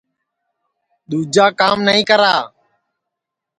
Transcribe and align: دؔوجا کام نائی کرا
دؔوجا 1.09 1.45
کام 1.59 1.77
نائی 1.85 2.03
کرا 2.09 2.33